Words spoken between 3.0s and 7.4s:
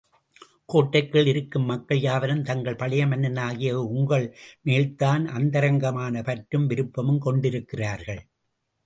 மன்னனாகிய உங்கள்மேல்தான் அந்தரங்கமான பற்றும் விருப்பமும்